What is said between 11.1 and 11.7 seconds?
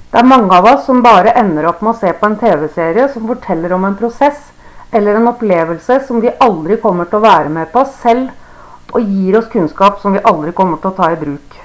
i bruk